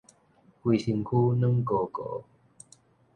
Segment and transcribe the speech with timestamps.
[0.63, 2.23] 規身軀軟膏膏